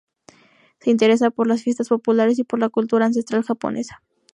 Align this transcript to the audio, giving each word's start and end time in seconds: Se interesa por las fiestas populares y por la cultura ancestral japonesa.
Se 0.79 0.89
interesa 0.89 1.29
por 1.29 1.45
las 1.45 1.61
fiestas 1.61 1.89
populares 1.89 2.39
y 2.39 2.43
por 2.43 2.57
la 2.57 2.69
cultura 2.69 3.05
ancestral 3.05 3.43
japonesa. 3.43 4.01